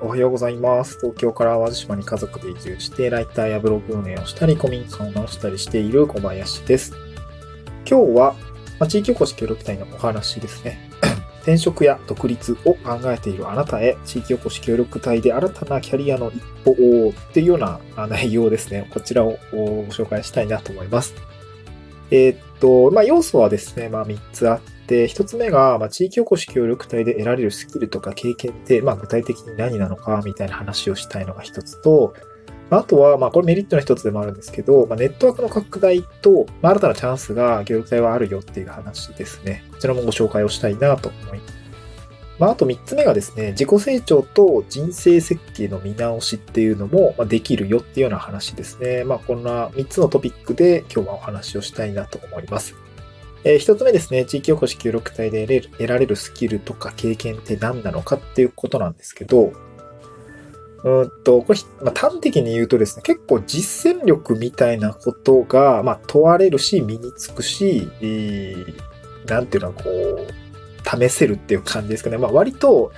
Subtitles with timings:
[0.00, 0.98] おはようございます。
[1.00, 6.94] 東京から淡路島に家族で移住して、ライターやブログ運営をしたり、古民家を直したりしている小林です。
[7.84, 8.36] 今日は、
[8.78, 10.88] ま、地域おこし協力隊のお話ですね。
[11.42, 16.70] 転職や独立を考えているあなたへ、地域おこし協力隊で新たなキャリアの一歩
[17.08, 18.88] をっていうような内容ですね。
[18.92, 21.14] こちらをご紹介したいなと思います。
[22.12, 32.14] えーっと、まあ、要素はですね、まあ、3つあって、1つ目が、まあ、地域おこし協力隊で得られるスキルとか経験って、まあ、具体的に何なのか、みたいな話をしたいのが1つと、
[32.70, 39.64] あとは、まあ、これメリットの一つでもあるんですけど、まあ、ネットワークの拡大と、まあ、新たなチャンスが協力隊はあるよっていう話ですね。
[39.72, 41.58] こちらもご紹介をしたいなと思います。
[42.38, 49.02] まあ、あと3つ目がですね、自己成長と人生設計の見直しっていうのもできるよっていうような話ですね。
[49.04, 52.76] まあ、こんな3つのトピックで今日はお話をしたいなと思います。
[53.44, 59.52] えー、1つ目ですね、地域おこし協力隊で得られるスキルとか経験って何なのかっていうことなんですけど、
[60.84, 68.74] うんと、これ、まあ、端的に言うとですね、結構実践力みたいなことが、まあ、問われるし、身につくし、えー
[69.26, 70.26] なんていうのは、こう、
[70.88, 72.16] 試せるっていう感じですかね。
[72.16, 72.92] まあ、割と、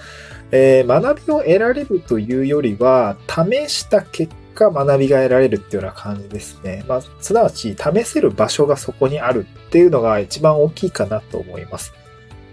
[0.52, 6.84] えー学びを得られるというよりは、試した結果学びが得られるっていうような感じですね。
[6.86, 11.94] まあ、すなわち、試せる場所がそこにあるっていうのが一番大きいかなと思います。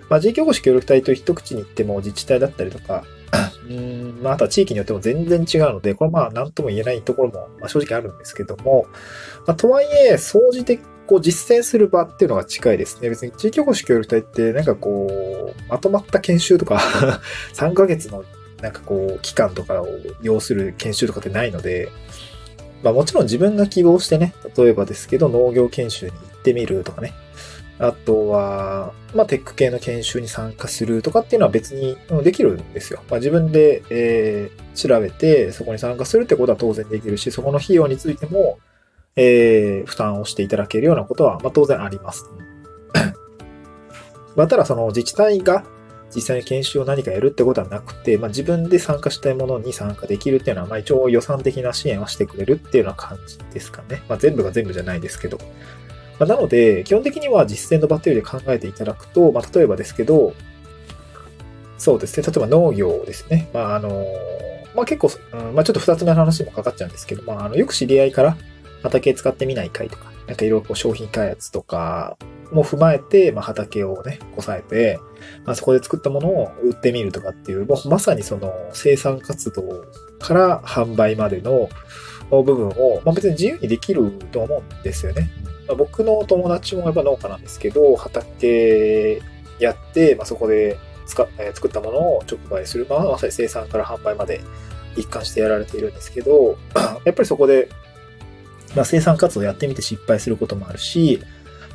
[0.09, 3.03] まあ、地域おこし協力隊と一口に言っても自治体だったりとか、
[3.65, 8.87] うーん、まあ、あとは地域によっても全然違うので、これはまあ、なんとも言えないところも、まあ、正直あるんですけども、
[9.45, 13.09] まあ、とはいえ、総じてこう実践する場っていうのが近いですね。
[13.09, 16.75] 別に地域おこし協力隊ってなんかこう、まとまった研修とか、
[17.55, 18.23] 3ヶ月の
[18.61, 19.87] なんかこう、期間とかを
[20.21, 21.89] 要する研修とかってないので、
[22.83, 27.13] まあもちろん自分が希望してね、例えばですけど農業研修に行ってみるとかね、
[27.79, 33.01] あとは、まあテック系の研修に参加するとかっていうのは別にできるんですよ。
[33.09, 38.59] まあ自分で、えー調べてそこに参加するってことは当然できるし、そこの費用についても、
[39.15, 42.25] えー負担をしていただけるようなことは、まあ、当然あります。
[44.37, 45.65] まあ、ただその自治体が
[46.15, 54.03] 実際に研修を何かやるってことはなくて、まあ、自分で参加したいものに参加できるっていうのは、まあ、一応予算的な支援はしてくれるっていうような感じですかね。
[54.07, 55.37] まあ、全部が全部じゃないですけど。
[56.19, 60.33] まあ、なので、基本的には実践の場というより考えていただくと、まあ、例えばですけど、
[61.77, 62.25] そうですね。
[62.25, 63.49] 例えば農業ですね。
[63.53, 64.05] まあ、あの、
[64.75, 68.37] まあ、結構、うんまあ、ちょっと二つ目の話もかかっちゃうんですけど、まあ、あの、よく知り合いから
[68.81, 72.17] 畑使ってみないかいとか、なんかいろいろ商品開発とか
[72.51, 74.99] も踏まえて、まあ、畑をね、こさえて、
[75.45, 79.85] まあ、そこで作ったものを売ってみるとかっていう、もうまさにその生産活動
[80.19, 81.69] から販売までの
[82.29, 85.29] 部分を、まあ、別に自由にできると思うんですよね。
[85.67, 89.21] まあ、僕の友達もやっぱ農家なんですけど、畑
[89.59, 94.41] やって、まあ、そこで使っえ作ったものを直売する、まあ、まさに生産から販売まで
[94.95, 96.57] 一貫してやられているんですけど、
[97.05, 97.69] やっぱりそこで、
[98.75, 101.21] まあ、生産活動やってみて失敗することもあるし、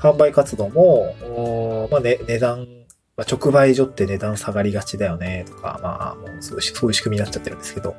[0.03, 2.67] 販売活動も、まあね、値段、
[3.17, 7.95] まあ、直売所って値段下がりがちだよね、とか、まあ、もうそういう仕組みになっちゃってるんですけど、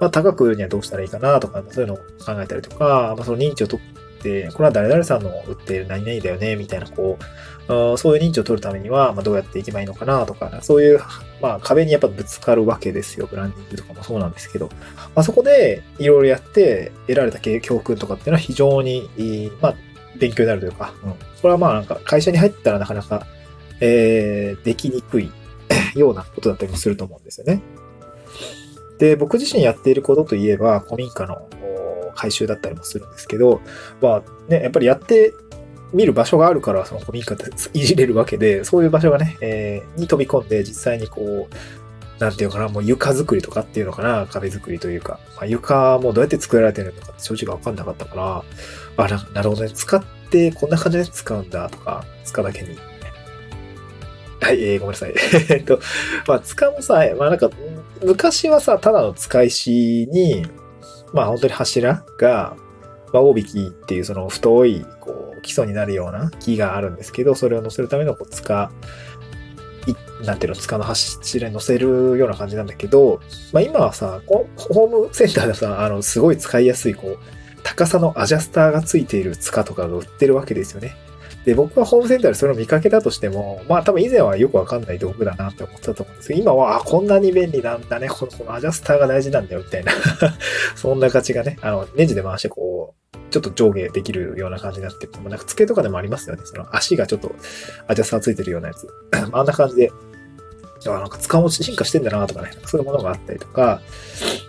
[0.00, 7.16] まあ、高く売るにはどうしたらいいかな、とか、そういうのを考えたりとか、まあ、その認知を取って、これは誰々さんの売っている何々だよね、みたいな、こ
[7.68, 11.00] う、そういう認知を取るためには、まあ、どうやっていけばいいのかな、とか、そういう、
[11.40, 13.28] まあ、壁にやっぱぶつかるわけですよ。
[13.30, 14.68] ブランディングとかもそうなんですけど、
[15.14, 19.74] まあ、そこでいろいろやって得られた教訓とかっていうのは非常にまあ、
[20.18, 21.10] 勉強になるというか、うん。
[21.12, 23.26] これはまあなんか会社に入ったらなかなか、
[23.80, 25.30] えー、できにくい
[25.94, 27.62] ようなことだったりもすると思うんですよね。
[28.98, 33.60] で、僕自身やっていることといえば、古民家のお回収だったりもするんですけど、
[34.00, 35.32] まあね、やっぱりやって
[35.92, 37.44] 見る場所があるから、その古民家って
[37.78, 41.54] いじれるわけで、そういう場所がね、えーに飛び込んで実際にこう、
[42.18, 52.78] なんていうかな、もう床作りとかっていうのかな、壁作りというか、まあ、床もどうやって作られてるのか正直わかんなかったから、あ、ななるほどね、使ってこんな感じで使うんだとか、使うだけに。
[54.40, 55.14] はい、えー、ごめんなさい。
[55.50, 55.80] えっと、
[56.26, 57.50] まあ、使もさ、まあなんか、
[58.02, 60.46] 昔はさ、ただの使い石に、
[61.12, 62.56] まあ本当に柱が、
[63.12, 68.70] まあ、大引きっていうその太い、こう、基礎になるような木があるんですけど、それを乗せるためのこう、塚、
[70.24, 73.20] なんていうの、塚の柱に乗せるような感じなんだけど、
[73.52, 77.18] まあ今はさ、ホームセンターでさ、あの、すごい使いやすい、こう、
[77.62, 80.96] 高さのアジャスターがついている塚とかが売ってるわけですよね。
[81.44, 89.92] で、僕はホームセンターでそれを見かけたとしても、まあ多分以前はよくわかんない道具だなって思ったと思うんですけど、今は、あ、こんなに便利なんだね、このこのアジャスターが大事なんだよ、みたいな。
[90.74, 96.42] そんな感じがね、あの、ネジで回してこう、ちょっと上下できるような感じになってて、もうなんか机とかでもありますよね。
[96.44, 97.34] その足がちょっと
[97.88, 98.88] アジャスターついてるようなやつ。
[99.32, 99.92] あんな感じで、
[100.86, 103.80] あなんか使おう進化してんだなとかね、そういうものがあったりとか、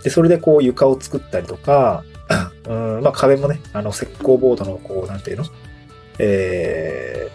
[0.04, 2.04] で、それでこう床を作ったりとか、
[2.68, 5.46] うん、まあ壁もね、あの石膏ボードのこう、なんていうの？
[6.20, 7.30] え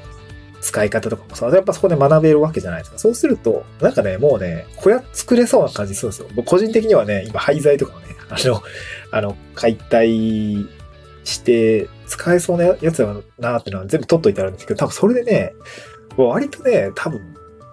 [0.54, 2.98] ー、使い方とかもさ、やっぱそこで学べるわけじゃないですか。
[2.98, 6.28] そうすると、なんかね、もうね、小屋作れそうな感じするんですよ。
[6.34, 8.62] 僕個人的にはね、今廃材とかもね、あの、
[9.10, 10.66] あの、解体
[11.24, 15.54] して使えそうなやつだなってのは全部取っといてあるんですけど、多分それでね、
[16.16, 17.20] 割とね、多分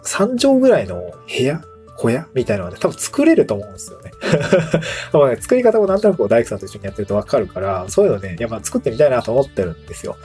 [0.03, 1.61] 3畳ぐらいの部屋
[1.99, 4.11] 小屋みたいなのはね、多分作れると思うんですよね。
[5.11, 10.15] まあね作り方もなんとなく大工さんと一緒にやってるとわかるから、そういうのね、やっぱ作ってみたいなと思ってるんですよ。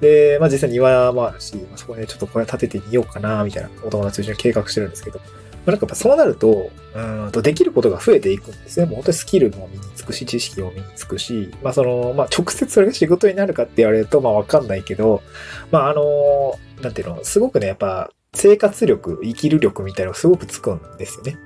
[0.00, 5.24] で、まあ実際庭もあるしま、そこでちょっと小屋建ててみようかな、みたいなお友達と一緒に計画してるんですけど、ま
[5.66, 8.86] あ、なんかやっぱそうなると、うんとできることが増えていくんですね。
[8.86, 15.22] もう本当にスキルも身につくし、知識も身につくし、まあその、まあ直接それが仕事になるかって言われると、まあわかんないけど、
[15.70, 21.38] まああの、なんていうの、すごくね、やっぱ生活力、生きる力みたいなのがすごくつくんですよね。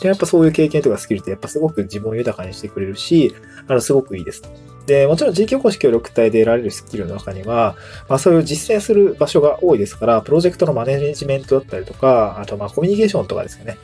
[0.00, 3.34] で、やっぱそういう経験とかスキルってやっぱすごく自分を豊かにしてくれるし、
[3.66, 4.42] あの、すごくいいです。
[4.86, 7.76] で、もちろん地域おこし協力隊で得られるスキルの中には、
[8.08, 13.78] まあそういう実践する場所が多いですから、プロジェクトのマネジメントだったりとか、あとまあコミュニケーションとかですかね。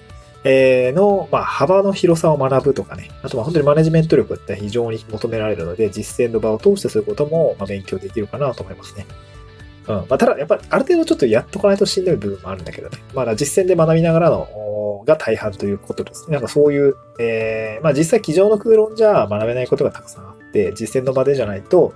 [0.44, 3.10] えー、の、まあ、幅の広さを学ぶとかね。
[3.22, 9.06] あとは本当にマネジメント力って非常に求められるので、実践の場を通してそういうことも、ま、勉強できるかなと思いますね。
[9.88, 9.96] うん。
[9.96, 12.98] まあ、ただ、やっぱりある程度ちょっとやっとかないとしんどい部分もあるんだけどね。
[13.14, 14.48] まだ実践で学びながらの
[15.06, 16.34] が大半ということですね。
[16.34, 21.92] なんかそういう、えー、まあ実際机上の空論じゃ学べないことがたくさんあって、実践の場でじゃないと、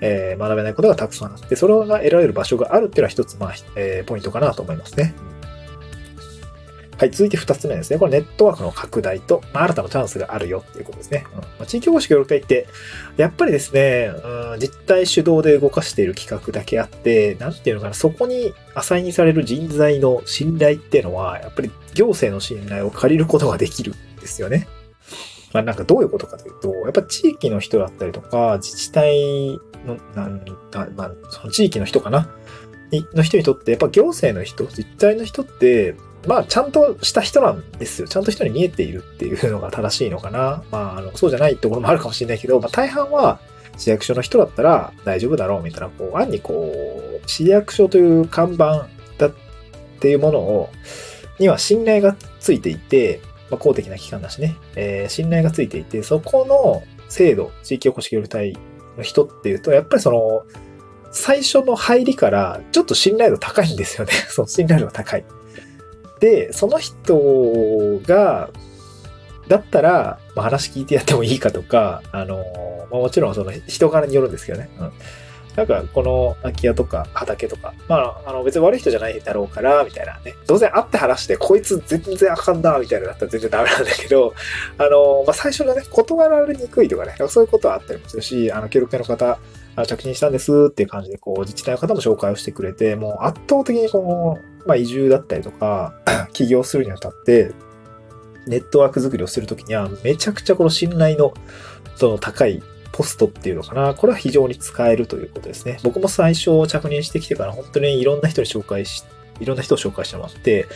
[0.00, 5.14] えー、学べないことがたくさんあって、それが得られる場所があるっていうのは一つ、まあ、えー、ポイントかなと思いますね。
[6.98, 7.98] はい、続いて2つ目ですね。
[7.98, 11.24] これネットワークの拡大と、まあ、新たなチャンスがあるよっていうことですね。
[11.34, 12.68] うんまあ、地域おこし協力隊って、
[13.16, 24.68] やっぱりですね、うん、実態主導で動かしている企画だけあって、なんていうのかな、そこにアサインされる人材の信頼っていうのは、やっぱり行政の信頼を借りることができるんですよね。
[25.52, 32.28] まあなんかどういうことかというと、やっぱ地域の人だったりとか、自治体の、なんだ、まあ、その地域の人かな？
[33.14, 35.94] の人にとって、やっぱ行政の人、自治体の人って、
[36.26, 38.08] まあ、ちゃんとした人なんですよ。
[38.08, 40.62] ちゃんと人に見えているっていうのが正しいのかな。
[40.70, 43.40] まあ、あの、そうじゃないところもあるかもしれないけど、まあ、大半は
[43.76, 46.72] 市役所の人だったら大丈夫だろうみたいな、こう、暗にこ
[47.24, 48.86] う、市役所という看板
[49.18, 49.32] だっ
[50.00, 50.70] ていうものを、
[51.38, 53.20] には信頼がついていて、
[53.50, 58.56] まあ、公的な機関だしね、えー、信頼がついていて、そこの制度、地域おこし協力隊
[58.96, 60.44] の人っていうと、やっぱりその、
[61.10, 64.12] 最初の入りからちょっと信頼度高いんですよね。
[64.28, 65.24] そう、信頼度が高い。
[66.22, 68.48] で、その人が、
[69.48, 72.36] だったら、まあ、話聞いてやってもいいかとか、あの、
[72.92, 74.70] まあ、もちろんその人柄によるんですけどね。
[74.78, 74.92] うん。
[75.56, 80.34] なんか、この空き家とか畑とか、まあ、あの、別に悪い人じゃないだろうから、みたいなね。
[80.46, 84.32] 当然会って話して、こいつ全然あかんな、みたいなだったら全然ダメなんだけど、
[84.78, 89.38] あの、まあ、最初のね、断られにくいとかね、そういうことはあったりもするし、あの、協力隊の方、
[89.86, 95.94] 着任したんですっていう感じで、こう、自治体の方も紹介をしてくれて、もう圧倒的にこの、まあ、移住だったりとか、
[96.32, 97.52] 起業するにあたって、
[98.46, 101.34] ネットワーク作りをするときには、めちゃくちゃこの信頼の、
[101.96, 103.94] その高いポストっていうのかな。
[103.94, 105.78] これは非常に使えるということですね。
[105.82, 109.04] 僕も最初着任してきてから本当にいろんな人に紹介し、
[109.40, 110.66] いろんな人を紹介してもらって、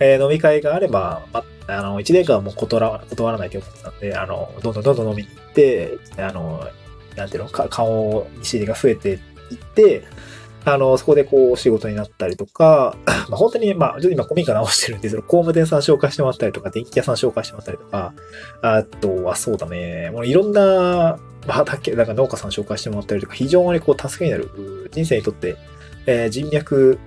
[0.00, 6.66] えー、飲み会があれば、ま、あの、1年間はもう断ら断らないと思ってたんで、あの、どんどんどんどん飲みに行って、あの、
[7.16, 9.18] なんていうの、か顔に知りが増えていっ
[9.74, 10.04] て、
[10.64, 12.96] あの、そこでこう仕事になったりとか、
[13.28, 18.12] まあ本当に、まあ、ちょっと今古民家直してるんでその、工務店さん紹介してもらったりとか、電気屋さん紹介してもらったりとか、
[18.62, 24.50] あとはそうだね、もういろんな、まあ畑、なんか農家さん紹介してもらったりとか、非常にこう助けになる、
[24.92, 25.56] 人生にとって、
[26.06, 26.98] えー、人脈、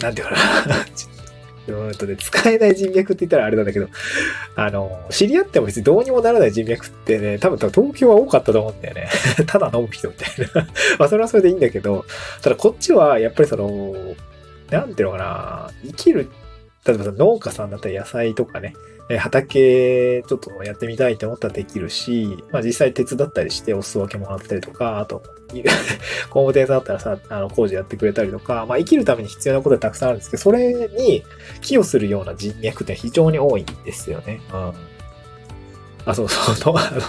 [0.00, 0.38] なんていうかな。
[1.66, 3.88] うんとね、使えない人脈って言ったらあれなんだけど、
[4.56, 9.08] あの、知り合っても別にどうにもならない人脈ってね、多分東京は多かったと思うんだよね。
[9.46, 10.68] ただ飲む人みたいな。
[10.98, 12.04] まあそれはそれでいいんだけど、
[12.42, 13.94] ただこっちはやっぱりその、
[14.70, 16.30] なんていうのかな、生きる、
[16.86, 18.74] 例えば農家さんだったら野菜とかね、
[19.18, 25.22] 畑ちょっとやってみたいって思ったらできるし、まあ実際手伝ったりしてお裾分けもらったりとか、あと、
[26.30, 31.22] 工務店さんだったらさ、あの工事やってくれたりとか、まあ生きるために必要なことはたくさんあるんですけど、それに
[31.60, 34.40] 寄与するような人脈って非常に多いんですよね。
[34.52, 34.72] うん。
[36.06, 37.00] あ、そうそう、あの、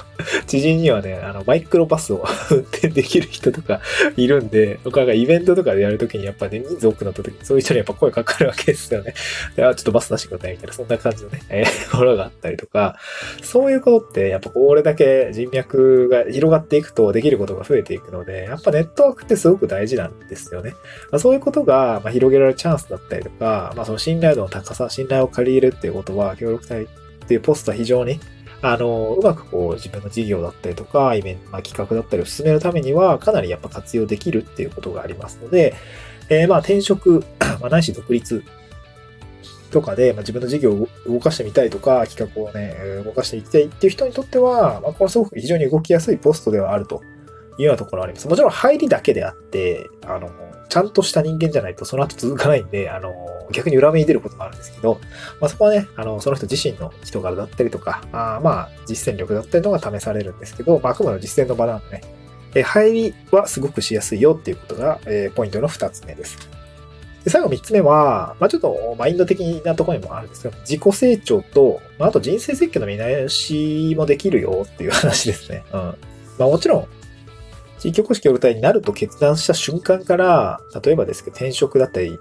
[0.48, 3.82] 知人にはね、あの、マイクロバスを 運転できる人とか
[4.16, 9.14] いるんで、僕がイベントとかでやるときにやっぱね、人数多くなったときに、そういう人にやっぱ声かかるわけですよね。
[9.56, 12.98] で、あ、ちょっとバス出してくださいみたいな、そんな感じのね、えー、ものがあったりとか、
[13.42, 20.72] そういうことって、やっぱこれだけ人脈が広がっていくとできることが増えていくので、やっぱネットワークってすごく大事なんですよね。
[21.12, 26.88] まあ、そういうことが、まあ、広げられるチャンスだったりとか、まあ、その信頼度の高さ、信頼を借り入れるっていうことは、協力隊っ
[27.28, 28.20] ていうポストは非常に
[28.62, 35.76] あの、うまくこう自分の事業だったりとか、イベント、まあ、企画だったりを進めるためには、かなりやっぱ活用できるっていうことがありますので、
[36.30, 37.24] えー、まあ転職、
[37.62, 38.44] まあ、ないし独立
[39.72, 47.04] とかで、まあ、自分の事業を動かしてみたいとか、企画をね、動かしていきたいっていう人にとっては、まあ、これすごく非常に動きやすいポストではあると
[47.58, 48.28] いうようなところあります。
[48.28, 50.30] もちろん入りだけであって、あの、
[50.70, 53.14] ちゃんとした人間じゃないとその後続かないんで、あの、
[53.52, 55.00] 逆に裏目に出ることもあるんですけど、
[55.40, 62.02] まあ、そこはね、あの、その人自身の人柄だったりとか、あまあ、実践力だったりのが試されるんですけど、まあ、あくまで実践の場なんでね、
[62.56, 66.38] え入りはすごくしやすいよっていうことが、えー、ポイントの二つ目です。
[67.26, 75.64] で最後三つ目は、まあ、ちょっとマインド的なところにもあるんですけど、自己成長と、まあ、あと人生設計の見直しもできるよっていう話ですね。
[75.74, 75.80] うん。
[75.80, 75.98] ま
[76.40, 76.88] あ、もちろん、
[77.86, 82.18] 地域おこし協力隊になると決断した瞬間から、例えばですけど、転職だったり、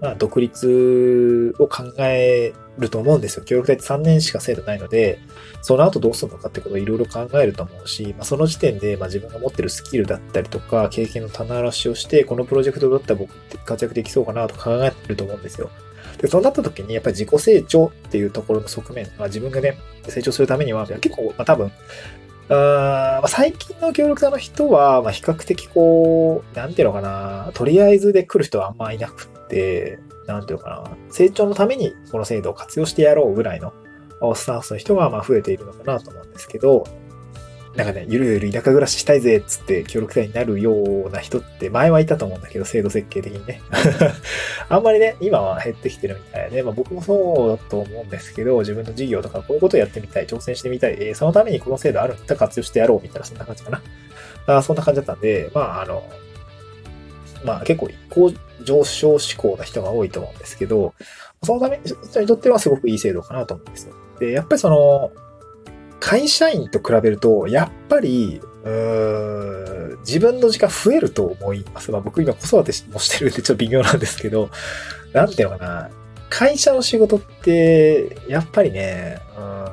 [0.00, 3.44] まあ、独立を考えると思うんですよ。
[3.44, 5.20] 協力隊って3年しか制度ないので、
[5.62, 15.70] その後どうするのかってことをいろいろ考えると思うし、まあ、その時点で、ま、自分が持ってるスキルだったりとか、経験の棚卸しをして、このプロジェクトだったら僕って活躍できそうかなと考えてると思うんですよ。
[16.18, 21.70] で、そうなった時に、やっぱり自己成長っていうところの側面、まあ、自分がね、成長するためには、結構、まあ、多分、
[22.48, 33.72] あ最近の協力者の人は、まあ、比較的こう、なんていうのかな、とりあえずで来る人はあんまいなくって、なんていうのかな、成長のためにこの制度を活用してやろうぐらいの
[34.34, 36.84] スタンスの人がまあ増えているのかなと思うんですけど、
[37.76, 40.72] なんかね、ゆるゆる田舎暮らししたいぜっつって協力隊になるよ
[41.08, 43.60] うな人って前はいたと思うんだけど、制度設計的にね。
[44.70, 53.82] あんまりね、今は減ってきてるみたいで、まあ僕もそうだと思うんですけど、自分の事業とかこういうことをやってみたい、挑戦してみたい、えー、そのためにこの制度あるんだったら活用してやろうみたいな、そんな感じかな。
[54.46, 56.02] あそんな感じだったんで、まああの、
[57.44, 60.94] まあ結構高上昇志向な人が多いと思うんですけど、
[61.42, 63.94] そのために、人にとってはすごくいい制度かなと思うんですよ。
[64.18, 65.12] で、やっぱりその、
[66.00, 68.40] 会社員と比べると、やっぱり、
[70.00, 71.90] 自分の時間増えると思います。
[71.90, 74.50] まあ僕今子育てもしてるんでちょっと微妙なんですけど、
[75.12, 75.90] なんていうのかな。
[76.28, 79.66] 会社の仕事って、やっぱりね、うん、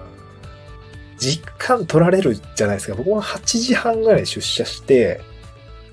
[1.18, 2.96] 時間取られるじゃないですか。
[2.96, 5.22] 僕も8時半ぐらい出社して、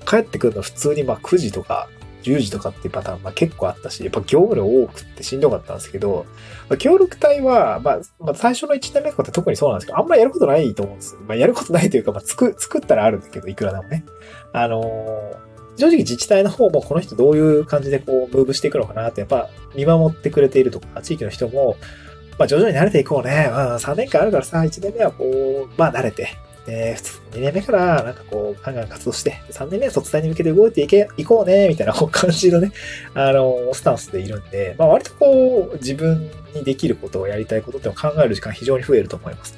[0.05, 1.87] 帰ってくるの普通にまあ9時とか
[2.23, 6.25] 10時とかっていうパターン、まあ、結構あったし、やっぱ業務量多くってしんどかったんですけど、
[6.69, 11.17] まあ、協力隊は、まあ、まあ、最初の1年目とかって特にそうなんですけど、あんまりやることないと思うんです。
[11.27, 14.05] まあ、やることないというか、まあ、作、作ったらあるんだけど、いくらでもね。
[14.53, 21.75] あのー正直自治体の方もこの人どういう感じでこう、ムーブしていくのかなって、やっぱ見守ってくれているとか、地域の人も、
[22.37, 23.47] まあ徐々に慣れていこうね。
[23.49, 26.29] まあ3年間あるからさ、1年目はこう、まあ慣れて、
[26.65, 26.95] で、
[27.31, 32.71] 2年目からなんかこう、ガンガン活動して、3年目は卒大に向けて動いていけ、いこうね、みたいな 感じのね、
[33.13, 39.57] あの、スタンスでいるんで、まあ割とこう、自分にできることをやりたいことっていうのを考える時間非常に増えると思います。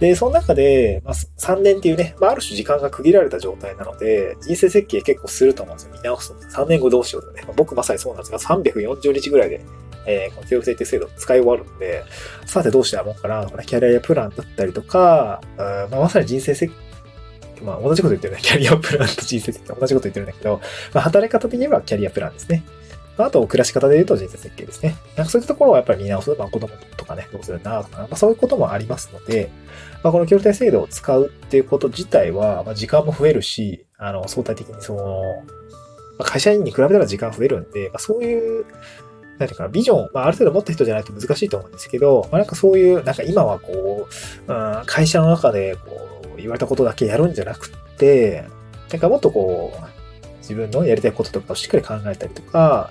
[0.00, 5.92] で、その中で、まあ、3年っていうね、まあ、ある種時間が区切られた状態なので、人生設計結構すると思うんですよ。
[5.92, 6.62] 見直すと。
[6.62, 7.42] 3年後どうしようとかね。
[7.46, 9.60] まあ、僕まさにそうなんですが、340日ぐらいで
[10.10, 12.04] えー、この教育制定制度を使い終わるので、
[12.46, 18.40] さてどうしてやろうかなとかね、キャリアプランだったりとか、あまあ、まさに人生設計、まあ同じこと言ってるね。
[18.42, 20.60] キャリアプランと人生設計同じこと言ってるんだけど、
[20.94, 22.62] まあ働き方的にはキャリアプランですね。
[23.18, 24.96] あと、暮らし方で言うと人生設計ですね。
[25.16, 26.34] なんかそういったところをやっぱり見直す。
[26.38, 29.50] まあ子供とかね、どうするんだとか、まあそういうこともありますので、
[30.02, 35.22] まあこの協力隊制度を使うっていうこと自体は、まあ時間も増えるし、あの、相対的にその、
[36.18, 38.64] まあ、会社員に比べたら時間増えるんで、まあそういう
[39.40, 44.06] なんていうかビジョン、まあ、ある程度持った人じゃないと難しいと思うんですけど、まあ、なんかそういう、なんか今はこ
[44.46, 48.44] う、うん、会社の中でこう、言われたことだけやるんじゃなくて、
[48.90, 52.90] なんかもっとこう、自分のやりたいこととかをしっかり考えたりとか、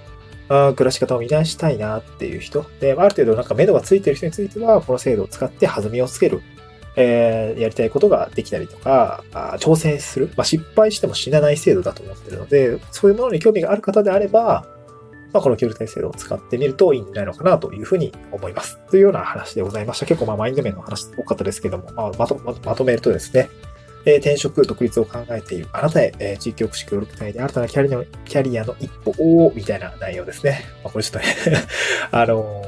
[0.50, 2.66] あ暮らし方を見直したいなっていう人。
[2.80, 6.42] で、ある程度なんか目処がついてる人については、この制度を使って弾みをつける。
[6.96, 10.32] えー、やりたいことができたりとか、あ挑戦する。
[10.36, 14.66] まあ、失敗しても死なない制度だと思ってるので、そういうものに興味がある方であれば、
[15.34, 18.80] まあ、この協力体制度を使ってみるといいんじゃないのかなというふうに思います。
[18.90, 20.06] というような話でございました。
[20.06, 23.50] 結構まあマインド面の話多かったですけども、まあ、まとまとめるとですね、
[24.06, 29.12] えー、転職、独立を考えているあなたへ、えー、地域福祉協力隊で新たなキャリアのキャリアの一歩
[29.46, 30.64] を、みたいな内容ですね。
[30.84, 31.36] まあ、これちょっとね
[32.12, 32.64] あの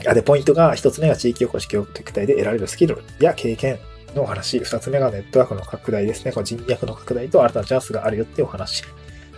[0.00, 3.78] ー、あで、ポイントが、一つ目が地域おこし協力隊で得られるスキルや経験
[4.14, 4.58] のお話。
[4.58, 6.32] 二つ目がネットワークの拡大ですね。
[6.32, 8.84] こ人脈の拡大と新たなチャンスがあるよっていうお話。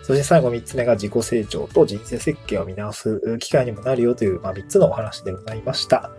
[0.06, 6.12] そして最後三つ目が自己成長と人生設計を見直す機会にもなるよという、まあ、3つのお話でございました。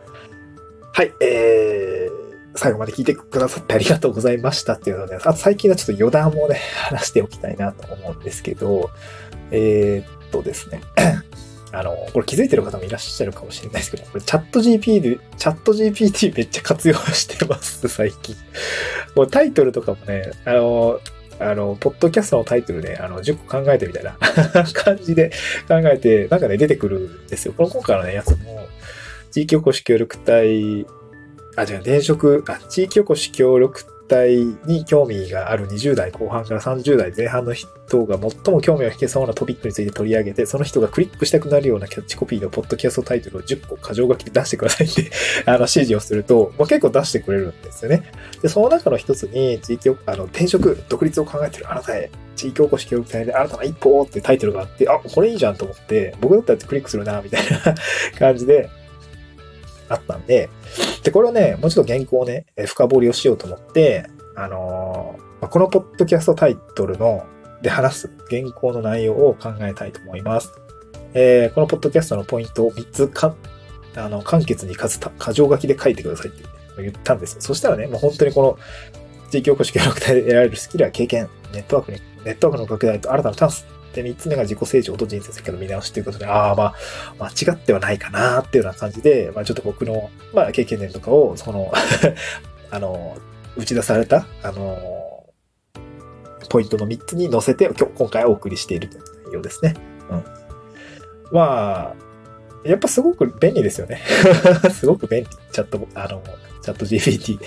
[0.91, 8.89] はい、えー、最後まで聞いてくださってありがとうございましたっていうので、あと最近はちょっと余談もね、話しておきたいなと思うんですけど、
[9.51, 10.81] えー、っとですね。
[11.71, 18.35] あの、これ気づいてる方もいらっしゃるかもしれないですけど、これチャット GP で、チャット GPT めっちゃ活用してます、最近。
[19.15, 20.99] もうタイトルとかもね、あの、
[21.39, 24.17] あの、ポッドキャストのタイトルで、あの、10個考えてみたいな
[24.73, 25.31] 感じで
[25.67, 27.53] 考えて、なんかね、出てくるんですよ。
[27.55, 28.67] この今回のね、やつも、
[29.31, 30.85] 地域おこし協力隊
[31.55, 33.96] あ、違う、転職、あ、地域おこし協力隊
[34.65, 45.11] に興味がある20代後半から30代前半の人が最も興味を引けそうなトピックについて取り上げて、その人がクリックしたくなるようなキャッチコピーのポッドキャストタイトルを10個過剰書きで出してくださいって
[45.45, 47.61] あの、指示をすると、まあ、結構出してくれるん。
[47.61, 48.03] ですよね。
[48.41, 55.55] で、その中の一つに、地域あの、転職、独立を考えてるあなたへ、地域おこし協力隊で新たな一歩ってタイトルがあって、あ、これいいじゃん。
[55.55, 57.75] と思って、僕だったらクリックするな、みたいな
[58.17, 58.69] 感じで、
[59.89, 60.49] あったんで、
[61.03, 67.25] で、これをね、もうちょっと原稿をね、深掘りをしようと思って、あのー、このポッドキャストタイトルの、
[67.61, 70.51] で話す原稿の内容を考えたいと思います。
[71.13, 73.35] えー、このポッドキャストのポイントを3つか、
[73.95, 76.43] あの、簡潔に数、箇条書きで書いてくださいって
[76.77, 77.41] 言ったんですよ。
[77.41, 78.57] そしたらね、もう本当にこの、
[79.31, 86.75] 地域おこし協力隊で得られるスキルや経験、ネットワークに、ネットワークの拡大と新たなチャンスで、三つ目が自己成長と人生設計の見直しということで、ああ、ま
[87.19, 91.71] あ、間違ってはないかなっていうような感じで、まあ、ちょっと僕の、まあ、経験談とかを、その
[92.69, 93.17] あの、
[93.55, 95.25] 打ち出された、あの、
[96.49, 99.73] ポイントの3つに載せて、今日、今回お送りしているという内容ですね。
[100.09, 100.23] うん。
[101.31, 101.95] まあ、
[102.63, 104.01] やっぱすごく便利ですよね。
[104.71, 105.29] すごく便利。
[105.51, 106.21] チャット、あの、
[106.61, 107.39] チャット GPT。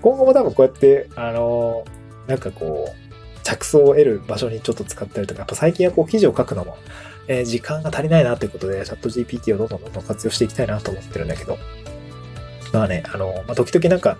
[0.00, 1.84] 今後も多分こうやって、あの、
[2.26, 3.07] なんかこう、
[3.48, 6.76] 着想を得る場所にちょっと使ったりとか、やっぱ最近はこう記事を書くのも、
[7.28, 11.56] えー、時間が足りないなということで、チャット GPT をどんどんどんどん活用していきたいなと思ってるんだけど、
[12.74, 14.18] まあね、あの、まあ、時々なんか、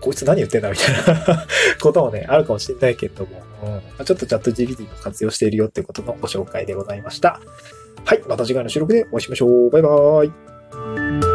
[0.00, 1.46] こいつ何言ってんだみたいな
[1.82, 3.42] こともね、あるかもしれないけれども、
[3.98, 7.40] うん、ちょっとチャット GPT も活用しているよってことのご紹介でございました。
[8.04, 9.70] はい、また次回の収録でお会いしましょう。
[9.70, 11.27] バイバーイ。